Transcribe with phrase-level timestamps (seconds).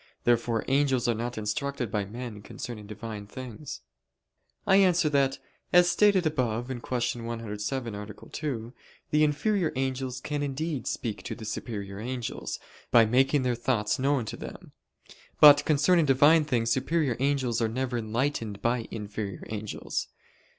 [0.23, 3.81] Therefore angels are not instructed by men concerning Divine things.
[4.65, 5.37] I answer that,
[5.71, 7.21] As stated above (Q.
[7.23, 8.05] 107, A.
[8.07, 8.73] 2),
[9.11, 12.59] the inferior angels can indeed speak to the superior angels,
[12.89, 14.71] by making their thoughts known to them;
[15.39, 20.07] but concerning Divine things superior angels are never enlightened by inferior angels.